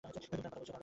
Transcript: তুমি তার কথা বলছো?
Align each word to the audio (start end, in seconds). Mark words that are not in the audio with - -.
তুমি 0.03 0.25
তার 0.33 0.41
কথা 0.45 0.57
বলছো? 0.57 0.73